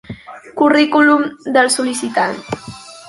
[0.61, 1.21] Currículum
[1.57, 2.41] del sol·licitant.